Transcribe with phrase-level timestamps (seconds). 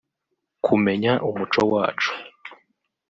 [0.65, 2.11] kumenya umuco wacu